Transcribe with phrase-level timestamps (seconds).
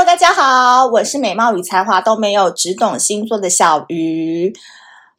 [0.00, 4.50] Hello，大家好，我是美貌与才华都没有，只懂星座的小鱼。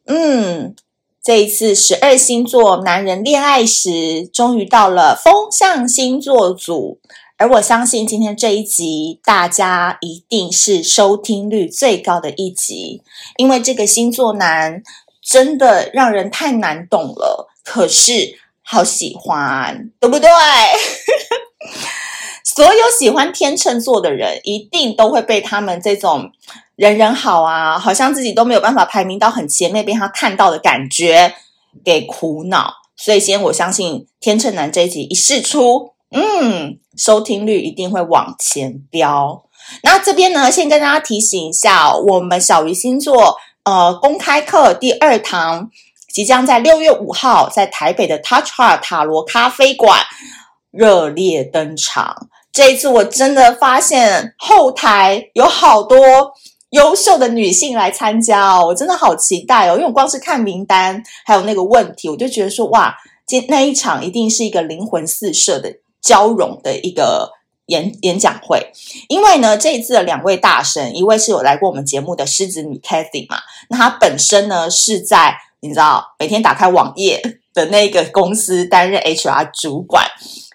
[0.06, 0.74] 嗯，
[1.22, 6.98] 这一次十二星座男人恋爱时，终于到了风象星座组，
[7.36, 13.02] 而我相信今天这一集大家一定是收听率最高的一集，
[13.36, 14.82] 因为这个星座男
[15.22, 20.28] 真的让人太难懂了，可是好喜欢，对不对？
[22.54, 26.30] 所有喜欢天秤座的人，一定都会被他们这种
[26.76, 31.32] 人人好啊，好像自己都没有办法排名到很前面，被他看到的感觉
[31.82, 32.74] 给苦恼。
[32.94, 39.44] 所以，先我相信天秤男这一集一试出，嗯，收听率一定会往前飙。
[39.82, 45.70] 那这边呢，先跟大家提醒一下，我们小鱼星座呃公开课第二堂
[46.12, 50.02] 即将在六月五号在台北的 Touch Heart 塔罗咖啡馆
[50.70, 52.28] 热烈登场。
[52.52, 55.98] 这一次我真的发现后台有好多
[56.70, 59.74] 优秀的女性来参加哦，我真的好期待哦！
[59.74, 62.94] 因为我光是看名单还有那个问题，我就觉得说哇，
[63.26, 67.30] 今那一场一定是一个灵魂四射的交融的一个
[67.66, 68.70] 演演讲会。
[69.08, 77.22] 因为呢，这一次的两位大神，一位是有来过我们节目的狮子女 Cathy 嘛，那她本身呢是在你知道每天打开网页
[77.54, 80.04] 的那个公司担任 HR 主管。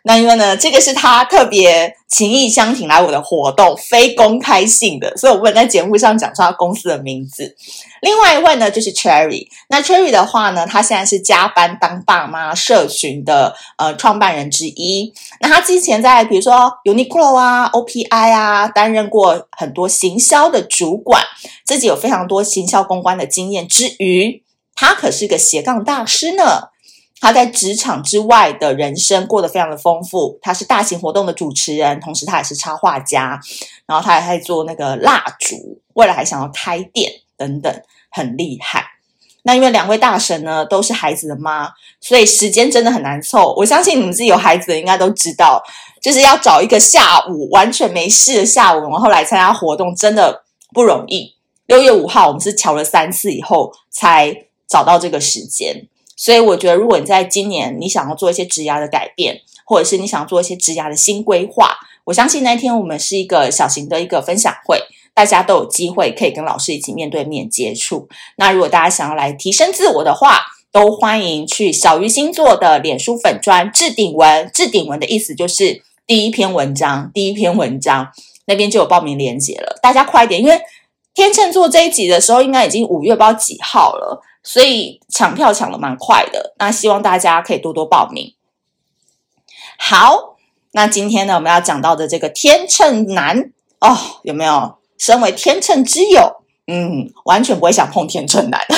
[0.04, 7.56] 那因为呢，这个是他特别情意相挺来我的活动，非公开性的，所以我不在节目上讲出他公司的名字。
[8.02, 9.48] 另外一位呢，就是 Cherry。
[9.70, 15.14] 那 Cherry 的话呢，他现在是加班当爸妈社群的呃创办人之一。
[15.42, 21.22] 那他之前在比如说 Uniqlo 啊、OPI 啊担任过很多行销的主管，
[21.66, 24.42] 自己有非常多行销公关的经验之余，
[24.78, 26.70] 他可是个斜杠大师呢。
[27.20, 30.38] 他在职场之外的人生过得非常的丰富。
[30.40, 33.40] 他是大型活动的主持人，同时他也是插画家，
[33.88, 38.86] 然后他还在做那个蜡烛，未来还想要开店等等，很厉害。
[39.42, 43.52] 那因为两位大神呢都是孩子的妈，所以时间真的很难凑。
[43.58, 45.60] 我相信你们自己有孩子的应该都知道，
[46.00, 51.34] 就是要找一个下午完全没事的下午，然后来参加活动，真的不容易。
[51.66, 55.88] 六月五号我们是乔了三次以后才找到这个时间。
[56.16, 64.82] 所以我觉得，如果你在今年你想要做一些职涯的改变，或者是你想做一些职涯的新规划，我相信那天我们是一个小型的一个分享会，
[65.14, 68.10] 大家都有机会可以跟老师一起面对面接触。
[68.38, 70.42] 那如果大家想要来提升自我的话，
[70.72, 78.10] 都欢迎去小鱼星座的脸书粉砖置顶文，置顶文的意思就是第一篇文章，第一篇文章
[78.46, 80.60] 那边就有报名链接了，大家快一点，因为
[81.14, 84.22] 天秤座这一集的时候应该已经五月不知道几号了。
[84.48, 88.34] 所以抢票抢得蛮快的，那希望大家可以多多报名。
[89.78, 90.38] 好，
[90.72, 94.78] 那今天呢，我们要讲到的这个天秤男哦，有没有？
[94.98, 98.66] 身为天秤之友，嗯，完全不会想碰天秤男。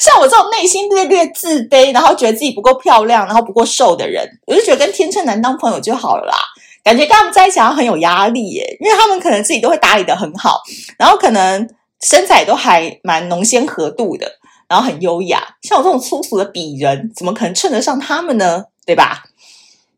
[0.00, 6.36] 像我这种内心略略自卑，然后觉得自己不够漂亮，然后不够瘦的人，我就觉得跟天秤男当朋友就好了啦。
[6.82, 10.60] 感觉跟他们在一起好像很有压力耶，因为他们可能自己都会打理得很好，
[10.98, 11.68] 然后可能。
[12.00, 14.38] 身材都还蛮浓纤合度的，
[14.68, 15.56] 然后很优雅。
[15.62, 18.66] 像我这种粗俗的鄙人，怎么可能称得上他们呢？
[18.86, 19.24] 对吧？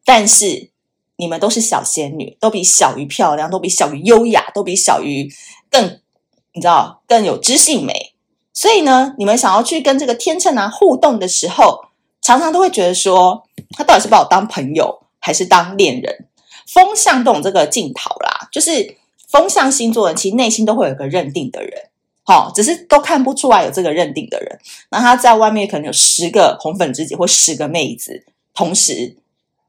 [0.05, 0.71] 但是
[1.17, 5.31] 你们都是小仙女，都比小鱼漂亮，都比小鱼优雅，都比小鱼
[5.71, 6.01] 更，
[6.55, 8.15] 你知道，更有知性美。
[8.53, 11.85] 所以呢，你们想要去跟这个天秤男互动的时候，
[12.23, 13.45] 常常都会觉得说，
[13.77, 16.27] 他到底是把我当朋友，还是当恋人？
[16.67, 18.97] 风向动这个镜头啦，就是
[19.29, 21.90] 风象星座人，其实内心都会有个认定的人。
[22.31, 24.57] 好，只是都看不出来有这个认定的人。
[24.93, 28.25] 那他在外面可能有十个红粉知己或十个妹子，
[28.55, 29.17] 同时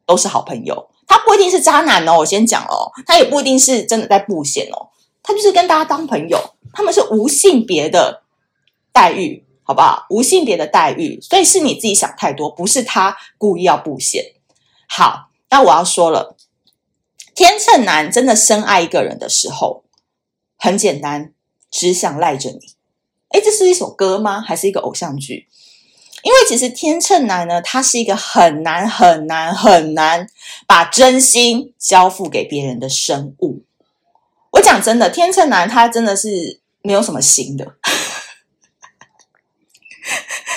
[0.06, 0.92] 都是好朋友。
[1.08, 4.90] 他不一定是渣男哦，我先讲哦，他也不一定是真的在布线哦。
[5.24, 6.40] 他就是跟大家当朋友，
[6.72, 8.22] 他们是无性别的
[8.92, 10.06] 待遇，好不好？
[10.12, 14.34] 无性别的待遇，所以是你自己想太多，不是他故意要布线。
[14.88, 16.38] 好，那我要说了，
[17.34, 19.84] 天秤男真的深爱一个人的时候，
[20.60, 21.34] 很简单。
[21.72, 22.60] 只想赖着你，
[23.30, 24.42] 诶，这是一首歌吗？
[24.42, 25.48] 还是一个偶像剧？
[26.22, 30.28] 因为其实天秤男呢，他是一个很难很难很难
[30.68, 33.64] 把真心交付给别人的生物。
[34.52, 37.74] 我讲真的，天秤男他真的是没有什么心的，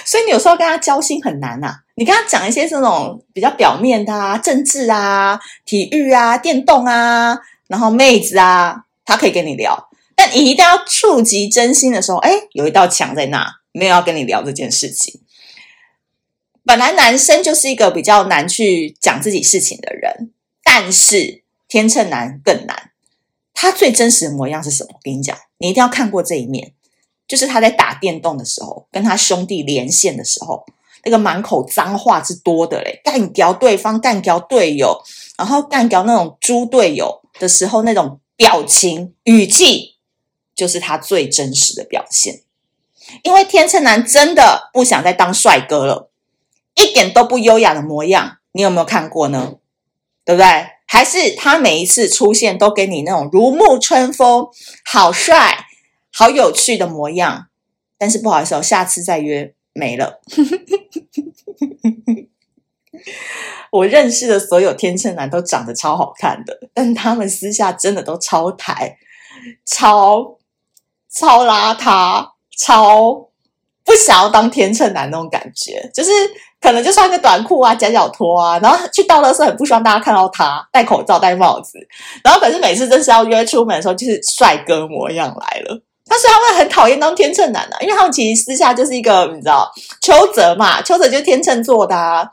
[0.04, 7.38] 所以你有时候跟他交心很难呐、你跟他讲一些这种比较表面的啊，政治啊、体育啊、电动啊，
[7.68, 9.88] 然后妹子啊，他可以跟你聊。
[10.16, 15.20] 但你一定要触及真心的时候，哎，有一道墙在那，没有要跟你聊这件事情。
[16.64, 20.32] 本来男生就是一个比较难去讲自己事情的人，
[20.62, 22.90] 但是天秤男更难。
[23.52, 24.90] 他最真实的模样是什么？
[24.94, 26.72] 我跟你讲，你一定要看过这一面，
[27.28, 30.64] 就是他在打电动的时候，跟他兄弟连线的时候，
[31.04, 35.00] 那个满口脏话之多的嘞，干掉对方，干掉队友，
[35.38, 39.93] 然后干掉那种猪队友的时候，那种表情语气，
[40.54, 42.42] 就是他最真实的表现。
[43.22, 46.10] 因为天秤男真的不想再当帅哥了，
[46.74, 49.56] 一点都不优雅的模样，你有没有看过呢？
[50.24, 50.68] 对不对？
[50.86, 54.48] 还是他每一次出现都给你那种如沐春风、
[54.84, 55.66] 好帅、
[56.12, 57.48] 好有趣的模样？
[57.98, 60.20] 但是不好意思哦，下次再约没了。
[63.70, 68.96] 我认识的所有天秤男都长得超好看的，但他们私下真的都超台、
[69.66, 70.38] 超
[71.14, 72.26] 超邋遢。
[72.56, 73.14] 超
[73.84, 76.10] 不想要当天秤男那种感觉，就是
[76.60, 81.80] 可能就穿个短裤啊、夹脚拖啊，然后去倒垃圾，很不希望大家看到他戴口罩、戴帽子，
[82.22, 85.82] 然后可是每次真是要约出门的时候，就是帅哥模样来了。
[86.06, 89.68] 但是他们很讨厌当天秤男的、啊，因为他们其实私下就是一个你知道，
[90.00, 92.24] 邱泽嘛，邱泽就是天秤座的、啊。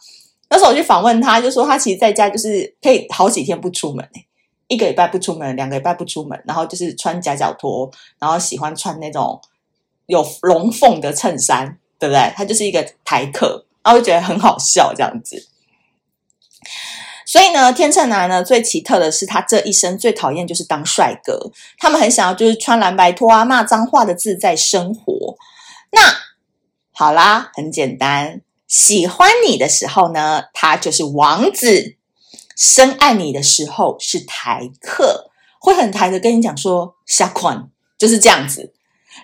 [0.52, 4.26] 那时候我去访问他，就说他其实在家就是可以好几天不出门、欸，
[4.72, 9.40] 一个礼拜不出门，两个礼拜不出门，然后就是穿夹脚拖，然后喜欢穿那种。
[10.08, 12.34] 有龙凤的衬衫，对不对？
[12.36, 15.48] 他就是一个台客，然后就觉得很好笑这样子。
[17.26, 21.50] 所以呢，天秤男呢最奇特的是，他这一生最讨厌就是当帅哥。
[21.78, 25.38] 他们很想要就是穿蓝白拖啊、骂脏话的自在生活。
[25.94, 26.02] 那
[26.92, 31.96] 好啦，很简单，喜欢你的时候呢，他就是王子；
[32.62, 37.68] 深爱你的时候是台客，会很台的跟你讲说“下款”，
[37.98, 38.72] 就是这样子。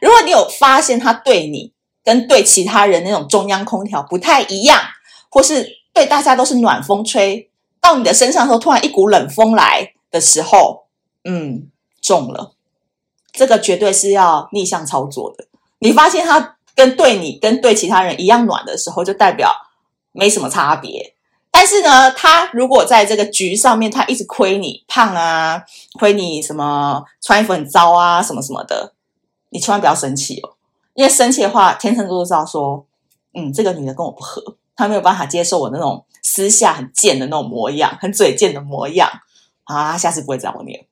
[0.02, 1.72] 如果你有发现他对你
[2.04, 4.82] 跟对其他人那种中央空调不太一样，
[5.30, 10.88] 或是对大家都是暖风吹到你的身上的时候，突然一股冷风来的时候，
[11.24, 11.70] 嗯，
[12.02, 12.56] 中了，
[13.32, 15.46] 这个绝对是要逆向操作的。
[15.78, 19.54] 你发现他跟对你跟对其他人一样暖的时候，就代表
[20.12, 21.14] 没什么差别。
[21.52, 25.64] 但是呢，他如果在这个局上面，他一直亏你胖啊，
[25.98, 28.94] 亏你什么穿衣服很糟啊，什么什么的。
[29.50, 30.56] 你千万不要生气哦，
[30.94, 32.86] 因为生气的话，天秤座都知道说，
[33.34, 39.10] 嗯，这个女的跟我不合，她没有办法接受我那种私下很贱的那种模样，很嘴贱的模样
[39.64, 40.84] 啊，下次不会找你了。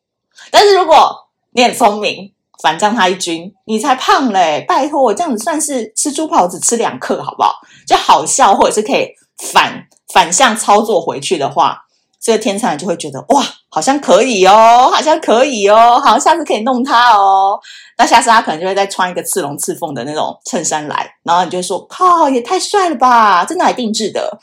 [0.51, 4.63] 但是如果你很聪明，反将他一军，你才胖嘞！
[4.65, 7.55] 拜托我这样子算是吃猪跑只吃两克，好不好？
[7.85, 11.83] 就好笑，或者是可以反反向操作回去的话。
[12.17, 17.59] 这个天秤就会觉得哇，好像可以哦，好像可以哦，好，下次可以弄他哦。
[17.99, 24.39] 那下次他可能就会再穿一个刺龙刺凤的那种衬衫来，然后你就会说靠，也太帅了吧，真的还定制的。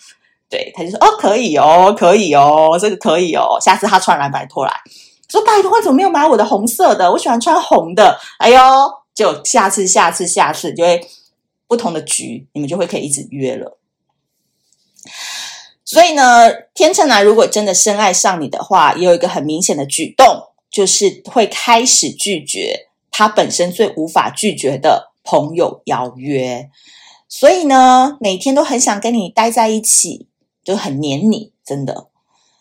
[0.49, 3.59] 对，他就说哦，可以哦，可以哦，这个可以哦。
[3.61, 4.73] 下次他穿蓝白拖来
[5.29, 7.11] 说，拜托，为什么没有买我的红色的？
[7.11, 8.17] 我喜欢穿红的。
[8.39, 8.61] 哎呦，
[9.12, 11.05] 就下次，下次，下次就会
[11.67, 13.77] 不同的局，你们就会可以一直约了。
[15.84, 26.70] 所以呢，天秤男如果真的深爱上你的话，也有一个很明显的举动，就是会开始拒绝他本身最无法拒绝的朋友邀约。
[27.28, 30.28] 所以呢，每天都很想跟你待在一起，
[30.64, 32.08] 就很黏你，真的。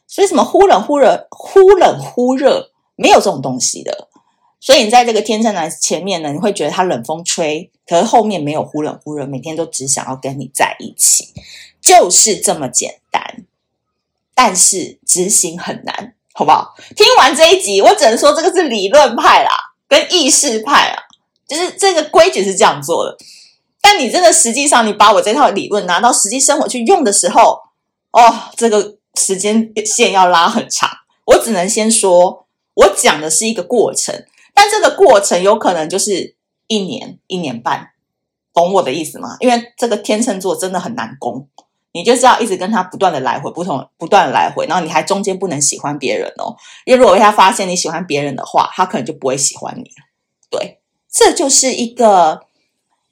[0.07, 4.09] 所以什么忽冷忽热、忽冷忽热，没有这种东西的。
[4.61, 11.33] 所以你在这个天秤男前面呢，你会觉得他冷风吹，可是后面没有忽冷忽热，每天都只想要跟你在一起。
[11.81, 13.44] 就是这么简单，
[14.35, 16.75] 但是执行很难，好不好？
[16.95, 19.49] 听完这一集，我只能说这个是理论派啦，
[19.87, 21.01] 跟意识派啊，
[21.47, 23.18] 就是这个规矩是这样做的。
[23.81, 27.59] 但你真的实际上，你把我这套理论拿到实际生活去用的时候，
[28.11, 30.87] 哦，这个时间线要拉很长。
[31.25, 34.23] 我只能先说，我讲的是一个过程，
[34.61, 36.35] 但这个过程有可能就是
[36.68, 37.94] 一年、一年半，
[38.53, 39.37] 懂我的意思吗？
[39.39, 41.47] 因为这个天秤座真的很难攻。
[41.94, 50.06] 你就是要一直跟他不断的来回，不同不断来回，然后你还中间不能喜欢别人哦，因为如果被他发现你喜欢别人的话，他可能就不会喜欢你了。
[50.51, 50.80] 对，
[51.11, 52.41] 这就是一个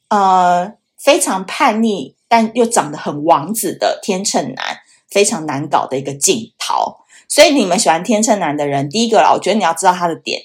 [0.10, 4.78] 呃非常叛逆但又长得很王子的天秤男，
[5.10, 6.98] 非常难搞的一个镜头。
[7.28, 10.42] 所以你们喜欢天秤男的人，第一个啦，我觉得你要知道他的点，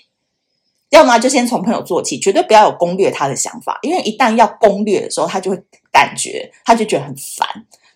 [0.95, 5.61] 要么就先从朋友做起，绝对不要有攻略他的想法，因为一旦要攻略的时候，他就会
[5.91, 7.49] 感觉他就觉得很烦。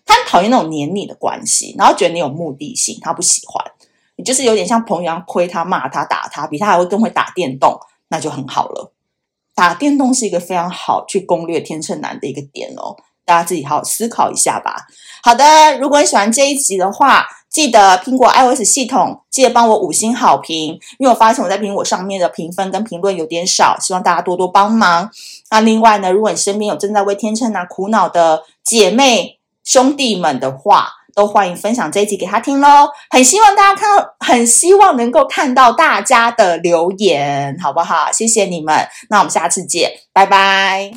[0.05, 3.63] 他很讨厌那种黏腻的关系，然后觉得你有目的性，他不喜欢
[4.15, 8.91] 你，就是有点像朋友一样亏他、骂他、打他，比他还会更会打电动，那就很好了。
[9.53, 12.97] 打电动是一个非常好去攻略天秤男的一个点哦，
[13.29, 14.87] 大家自己好好思考一下吧。
[15.21, 25.11] 好的，如果你喜欢这一集的话，记得苹果 iOS 系统，记得帮我五星好评，因为我发现我在苹果上面的评分跟评论有点少，希望大家多多帮忙。
[25.51, 32.87] 那另外呢，如果你身边有正在为天秤男苦恼的姐妹兄弟们的话，都欢迎分享这一集给他听喽。
[33.09, 38.11] 很希望大家看到，很希望能够看到大家的留言，好不好？
[38.11, 40.91] 谢谢你们，那我们下次见，拜拜。